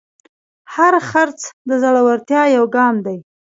هر 0.73 0.93
خرڅ 1.09 1.39
د 1.67 1.71
زړورتیا 1.83 2.41
یو 2.55 2.65
ګام 2.75 2.95
دی. 3.05 3.17